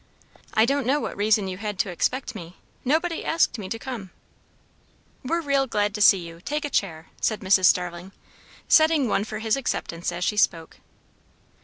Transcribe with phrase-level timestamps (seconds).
[0.55, 2.57] "I don't know what reason you had to expect me!
[2.83, 4.09] Nobody asked me to come."
[5.23, 6.41] "We're real glad to see you.
[6.43, 7.65] Take a chair," said Mrs.
[7.65, 8.11] Starling,
[8.67, 10.77] setting one for his acceptance as she spoke.